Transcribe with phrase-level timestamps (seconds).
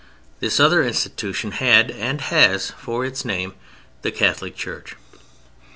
[0.39, 3.53] This other institution had (and has) for its name
[4.01, 4.95] "The Catholic Church."